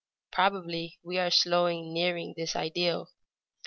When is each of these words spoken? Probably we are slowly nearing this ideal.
Probably 0.31 0.97
we 1.03 1.19
are 1.19 1.29
slowly 1.29 1.83
nearing 1.83 2.33
this 2.35 2.55
ideal. 2.55 3.11